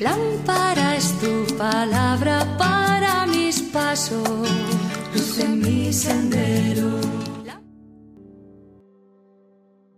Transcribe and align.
Lámpara 0.00 0.96
es 0.96 1.18
tu 1.20 1.56
palabra 1.56 2.46
para 2.58 3.26
mis 3.26 3.62
pasos, 3.62 4.28
luz 5.14 5.38
en 5.38 5.60
mi 5.60 5.92
sendero. 5.92 7.00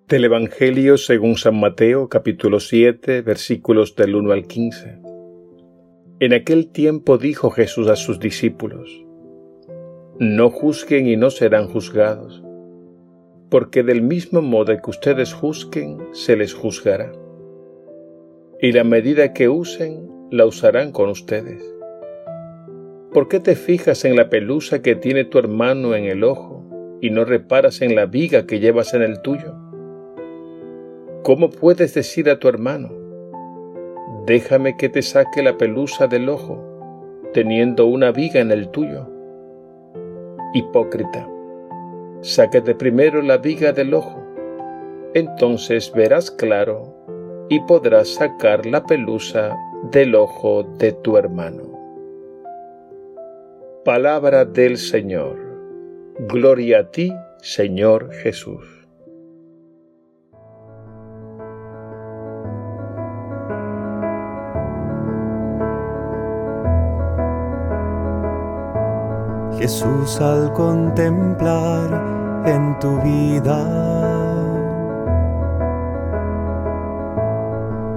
Del 0.08 0.24
Evangelio 0.24 0.98
según 0.98 1.36
San 1.36 1.58
Mateo 1.58 2.08
capítulo 2.08 2.60
7 2.60 3.22
versículos 3.22 3.96
del 3.96 4.14
1 4.14 4.32
al 4.32 4.46
15. 4.46 4.98
En 6.20 6.32
aquel 6.32 6.70
tiempo 6.70 7.18
dijo 7.18 7.50
Jesús 7.50 7.88
a 7.88 7.96
sus 7.96 8.20
discípulos, 8.20 9.04
No 10.18 10.50
juzguen 10.50 11.08
y 11.08 11.16
no 11.16 11.30
serán 11.30 11.66
juzgados, 11.66 12.42
porque 13.50 13.82
del 13.82 14.02
mismo 14.02 14.42
modo 14.42 14.76
que 14.76 14.90
ustedes 14.90 15.32
juzguen, 15.32 15.98
se 16.12 16.36
les 16.36 16.54
juzgará 16.54 17.12
y 18.62 18.70
la 18.70 18.84
medida 18.84 19.32
que 19.32 19.48
usen 19.48 20.08
la 20.30 20.46
usarán 20.46 20.92
con 20.92 21.10
ustedes. 21.10 21.60
¿Por 23.12 23.26
qué 23.26 23.40
te 23.40 23.56
fijas 23.56 24.04
en 24.04 24.14
la 24.14 24.30
pelusa 24.30 24.82
que 24.82 24.94
tiene 24.94 25.24
tu 25.24 25.40
hermano 25.40 25.96
en 25.96 26.04
el 26.04 26.22
ojo 26.22 26.64
y 27.00 27.10
no 27.10 27.24
reparas 27.24 27.82
en 27.82 27.96
la 27.96 28.06
viga 28.06 28.46
que 28.46 28.60
llevas 28.60 28.94
en 28.94 29.02
el 29.02 29.20
tuyo? 29.20 29.56
¿Cómo 31.24 31.50
puedes 31.50 31.92
decir 31.94 32.30
a 32.30 32.38
tu 32.38 32.48
hermano, 32.48 32.92
déjame 34.26 34.76
que 34.76 34.88
te 34.88 35.02
saque 35.02 35.42
la 35.42 35.58
pelusa 35.58 36.06
del 36.06 36.28
ojo, 36.28 36.62
teniendo 37.32 37.86
una 37.86 38.12
viga 38.12 38.38
en 38.40 38.52
el 38.52 38.68
tuyo? 38.68 39.10
Hipócrita, 40.54 41.28
sáquete 42.20 42.76
primero 42.76 43.22
la 43.22 43.38
viga 43.38 43.72
del 43.72 43.92
ojo, 43.92 44.24
entonces 45.14 45.92
verás 45.92 46.30
claro 46.30 47.01
y 47.52 47.60
podrás 47.60 48.14
sacar 48.14 48.64
la 48.64 48.82
pelusa 48.82 49.54
del 49.90 50.14
ojo 50.14 50.62
de 50.78 50.92
tu 50.92 51.18
hermano. 51.18 51.64
Palabra 53.84 54.46
del 54.46 54.78
Señor. 54.78 55.36
Gloria 56.30 56.78
a 56.78 56.90
ti, 56.90 57.12
Señor 57.42 58.10
Jesús. 58.22 58.64
Jesús 69.58 70.18
al 70.22 70.54
contemplar 70.54 72.46
en 72.46 72.78
tu 72.78 72.98
vida 73.02 74.01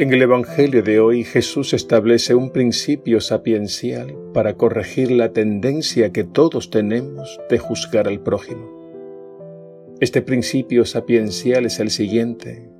En 0.00 0.14
el 0.14 0.22
Evangelio 0.22 0.82
de 0.82 0.98
hoy 0.98 1.24
Jesús 1.24 1.74
establece 1.74 2.34
un 2.34 2.52
principio 2.52 3.20
sapiencial 3.20 4.16
para 4.32 4.54
corregir 4.54 5.10
la 5.10 5.34
tendencia 5.34 6.10
que 6.10 6.24
todos 6.24 6.70
tenemos 6.70 7.38
de 7.50 7.58
juzgar 7.58 8.08
al 8.08 8.18
prójimo. 8.20 9.98
Este 10.00 10.22
principio 10.22 10.86
sapiencial 10.86 11.66
es 11.66 11.80
el 11.80 11.90
siguiente. 11.90 12.70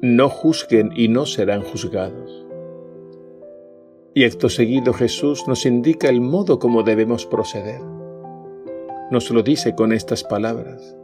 No 0.00 0.28
juzguen 0.28 0.92
y 0.94 1.08
no 1.08 1.26
serán 1.26 1.62
juzgados. 1.62 2.46
Y 4.14 4.22
acto 4.22 4.48
seguido 4.48 4.92
Jesús 4.92 5.48
nos 5.48 5.66
indica 5.66 6.08
el 6.08 6.20
modo 6.20 6.60
como 6.60 6.84
debemos 6.84 7.26
proceder. 7.26 7.80
Nos 9.10 9.28
lo 9.32 9.42
dice 9.42 9.74
con 9.74 9.92
estas 9.92 10.22
palabras. 10.22 10.96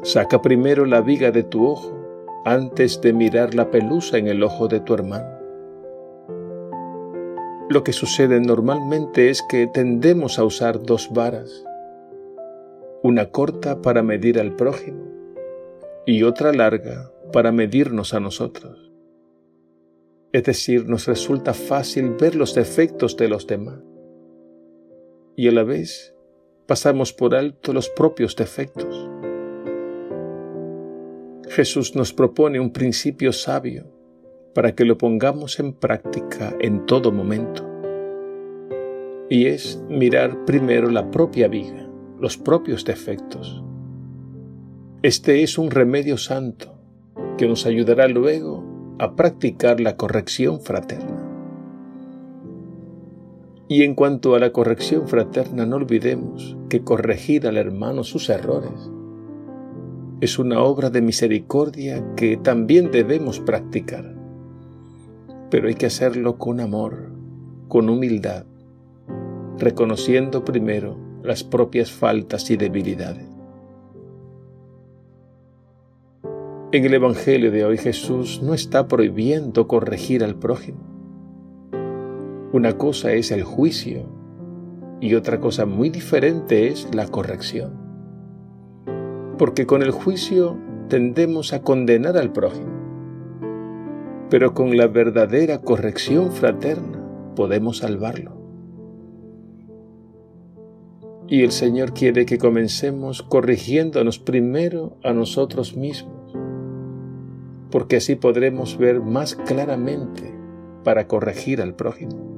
Saca 0.00 0.40
primero 0.40 0.86
la 0.86 1.02
viga 1.02 1.30
de 1.32 1.42
tu 1.42 1.66
ojo 1.66 2.03
antes 2.44 3.00
de 3.00 3.12
mirar 3.12 3.54
la 3.54 3.70
pelusa 3.70 4.18
en 4.18 4.26
el 4.26 4.42
ojo 4.42 4.68
de 4.68 4.80
tu 4.80 4.94
hermano. 4.94 5.38
Lo 7.70 7.82
que 7.82 7.94
sucede 7.94 8.40
normalmente 8.40 9.30
es 9.30 9.42
que 9.48 9.66
tendemos 9.66 10.38
a 10.38 10.44
usar 10.44 10.82
dos 10.82 11.10
varas, 11.12 11.64
una 13.02 13.30
corta 13.30 13.80
para 13.80 14.02
medir 14.02 14.38
al 14.38 14.54
prójimo 14.54 15.04
y 16.04 16.22
otra 16.24 16.52
larga 16.52 17.10
para 17.32 17.52
medirnos 17.52 18.12
a 18.12 18.20
nosotros. 18.20 18.92
Es 20.32 20.44
decir, 20.44 20.86
nos 20.86 21.06
resulta 21.06 21.54
fácil 21.54 22.10
ver 22.10 22.34
los 22.34 22.54
defectos 22.54 23.16
de 23.16 23.28
los 23.28 23.46
demás 23.46 23.80
y 25.36 25.48
a 25.48 25.52
la 25.52 25.64
vez 25.64 26.14
pasamos 26.66 27.12
por 27.12 27.34
alto 27.34 27.72
los 27.72 27.88
propios 27.88 28.36
defectos. 28.36 29.13
Jesús 31.48 31.94
nos 31.94 32.12
propone 32.12 32.58
un 32.58 32.72
principio 32.72 33.32
sabio 33.32 33.86
para 34.54 34.74
que 34.74 34.84
lo 34.84 34.96
pongamos 34.96 35.60
en 35.60 35.72
práctica 35.72 36.56
en 36.60 36.86
todo 36.86 37.12
momento. 37.12 37.68
Y 39.28 39.46
es 39.46 39.82
mirar 39.88 40.44
primero 40.44 40.90
la 40.90 41.10
propia 41.10 41.48
viga, 41.48 41.88
los 42.20 42.36
propios 42.38 42.84
defectos. 42.84 43.62
Este 45.02 45.42
es 45.42 45.58
un 45.58 45.70
remedio 45.70 46.16
santo 46.16 46.74
que 47.36 47.46
nos 47.46 47.66
ayudará 47.66 48.08
luego 48.08 48.64
a 48.98 49.16
practicar 49.16 49.80
la 49.80 49.96
corrección 49.96 50.60
fraterna. 50.60 51.30
Y 53.68 53.82
en 53.82 53.94
cuanto 53.94 54.34
a 54.34 54.38
la 54.38 54.52
corrección 54.52 55.08
fraterna, 55.08 55.66
no 55.66 55.76
olvidemos 55.76 56.56
que 56.68 56.82
corregir 56.82 57.46
al 57.46 57.56
hermano 57.56 58.04
sus 58.04 58.28
errores 58.28 58.90
es 60.24 60.38
una 60.38 60.60
obra 60.60 60.88
de 60.88 61.02
misericordia 61.02 62.02
que 62.16 62.38
también 62.38 62.90
debemos 62.90 63.40
practicar. 63.40 64.14
Pero 65.50 65.68
hay 65.68 65.74
que 65.74 65.86
hacerlo 65.86 66.38
con 66.38 66.60
amor, 66.60 67.10
con 67.68 67.90
humildad, 67.90 68.46
reconociendo 69.58 70.42
primero 70.42 70.96
las 71.22 71.44
propias 71.44 71.90
faltas 71.90 72.50
y 72.50 72.56
debilidades. 72.56 73.26
En 76.72 76.84
el 76.84 76.94
Evangelio 76.94 77.52
de 77.52 77.66
hoy 77.66 77.76
Jesús 77.76 78.40
no 78.42 78.54
está 78.54 78.88
prohibiendo 78.88 79.68
corregir 79.68 80.24
al 80.24 80.36
prójimo. 80.36 80.80
Una 82.52 82.78
cosa 82.78 83.12
es 83.12 83.30
el 83.30 83.42
juicio 83.42 84.06
y 85.00 85.14
otra 85.14 85.38
cosa 85.38 85.66
muy 85.66 85.90
diferente 85.90 86.68
es 86.68 86.88
la 86.94 87.06
corrección 87.08 87.83
porque 89.36 89.66
con 89.66 89.82
el 89.82 89.90
juicio 89.90 90.56
tendemos 90.88 91.52
a 91.52 91.62
condenar 91.62 92.16
al 92.16 92.32
prójimo, 92.32 92.72
pero 94.30 94.54
con 94.54 94.76
la 94.76 94.86
verdadera 94.86 95.60
corrección 95.60 96.32
fraterna 96.32 97.02
podemos 97.34 97.78
salvarlo. 97.78 98.32
Y 101.26 101.42
el 101.42 101.52
Señor 101.52 101.94
quiere 101.94 102.26
que 102.26 102.38
comencemos 102.38 103.22
corrigiéndonos 103.22 104.18
primero 104.18 104.98
a 105.02 105.12
nosotros 105.12 105.76
mismos, 105.76 106.36
porque 107.70 107.96
así 107.96 108.14
podremos 108.14 108.76
ver 108.76 109.00
más 109.00 109.34
claramente 109.34 110.34
para 110.84 111.08
corregir 111.08 111.62
al 111.62 111.74
prójimo. 111.74 112.33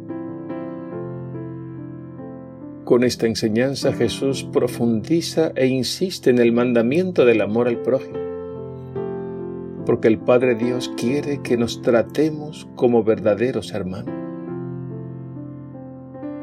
Con 2.86 3.02
esta 3.02 3.26
enseñanza 3.26 3.92
Jesús 3.92 4.44
profundiza 4.44 5.50
e 5.56 5.66
insiste 5.66 6.30
en 6.30 6.38
el 6.38 6.52
mandamiento 6.52 7.24
del 7.24 7.40
amor 7.40 7.66
al 7.66 7.82
prójimo, 7.82 8.20
porque 9.84 10.06
el 10.06 10.20
Padre 10.20 10.54
Dios 10.54 10.92
quiere 10.96 11.42
que 11.42 11.56
nos 11.56 11.82
tratemos 11.82 12.68
como 12.76 13.02
verdaderos 13.02 13.72
hermanos. 13.72 14.14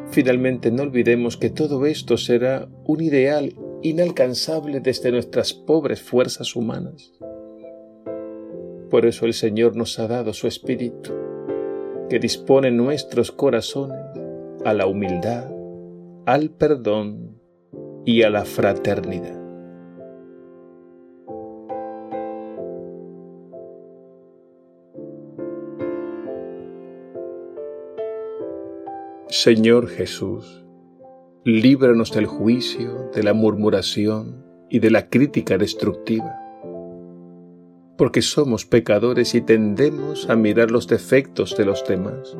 Finalmente 0.09 0.69
no 0.69 0.83
olvidemos 0.83 1.37
que 1.37 1.49
todo 1.49 1.85
esto 1.85 2.17
será 2.17 2.67
un 2.83 2.99
ideal 2.99 3.55
inalcanzable 3.81 4.81
desde 4.81 5.13
nuestras 5.13 5.53
pobres 5.53 6.01
fuerzas 6.01 6.57
humanas. 6.57 7.13
Por 8.89 9.05
eso 9.05 9.25
el 9.25 9.33
Señor 9.33 9.77
nos 9.77 9.97
ha 9.97 10.09
dado 10.09 10.33
su 10.33 10.47
Espíritu, 10.47 11.13
que 12.09 12.19
dispone 12.19 12.69
nuestros 12.69 13.31
corazones 13.31 14.01
a 14.65 14.73
la 14.73 14.87
humildad, 14.87 15.52
al 16.25 16.51
perdón 16.51 17.41
y 18.05 18.23
a 18.23 18.29
la 18.29 18.45
fraternidad. 18.45 19.41
Señor 29.27 29.87
Jesús, 29.87 30.63
líbranos 31.43 32.13
del 32.13 32.27
juicio, 32.27 33.09
de 33.13 33.23
la 33.23 33.33
murmuración 33.33 34.45
y 34.69 34.79
de 34.79 34.91
la 34.91 35.09
crítica 35.09 35.57
destructiva, 35.57 36.39
porque 37.97 38.21
somos 38.21 38.65
pecadores 38.65 39.35
y 39.35 39.41
tendemos 39.41 40.29
a 40.29 40.37
mirar 40.37 40.71
los 40.71 40.87
defectos 40.87 41.57
de 41.57 41.65
los 41.65 41.85
demás 41.85 42.37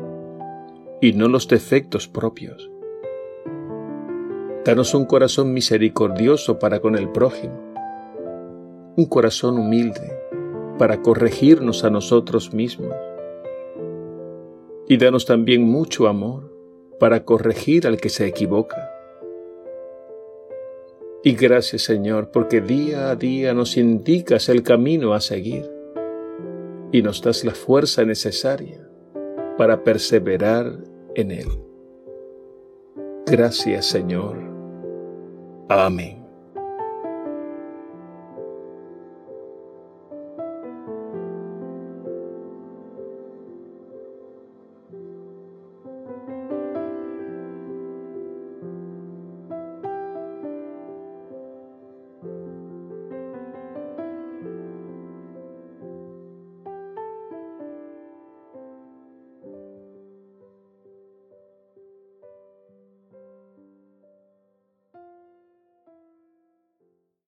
y 1.01 1.11
no 1.11 1.27
los 1.27 1.49
defectos 1.49 2.07
propios. 2.07 2.69
Danos 4.65 4.93
un 4.93 5.03
corazón 5.03 5.51
misericordioso 5.51 6.57
para 6.57 6.79
con 6.79 6.95
el 6.95 7.11
prójimo, 7.11 7.59
un 8.95 9.05
corazón 9.09 9.59
humilde 9.59 10.17
para 10.77 11.01
corregirnos 11.01 11.83
a 11.83 11.89
nosotros 11.89 12.53
mismos. 12.53 12.95
Y 14.87 14.95
danos 14.95 15.25
también 15.25 15.63
mucho 15.63 16.07
amor 16.07 16.55
para 16.97 17.25
corregir 17.25 17.87
al 17.87 17.97
que 17.97 18.07
se 18.07 18.25
equivoca. 18.25 18.89
Y 21.25 21.35
gracias 21.35 21.81
Señor, 21.81 22.31
porque 22.31 22.61
día 22.61 23.09
a 23.09 23.17
día 23.17 23.53
nos 23.53 23.75
indicas 23.75 24.47
el 24.47 24.63
camino 24.63 25.13
a 25.13 25.19
seguir 25.19 25.69
y 26.93 27.01
nos 27.01 27.21
das 27.21 27.43
la 27.43 27.53
fuerza 27.53 28.05
necesaria 28.05 28.87
para 29.57 29.83
perseverar 29.83 30.77
en 31.15 31.31
él. 31.31 31.47
Gracias 33.25 33.87
Señor. 33.87 34.52
Amém. 35.79 36.22